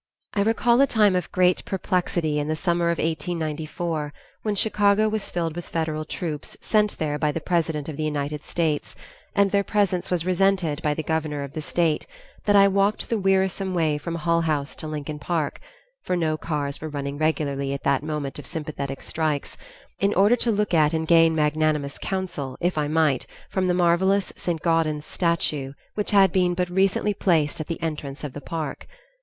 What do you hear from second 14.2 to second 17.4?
House to Lincoln Park for no cars were running